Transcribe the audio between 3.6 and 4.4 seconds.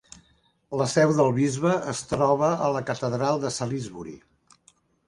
Salisbury.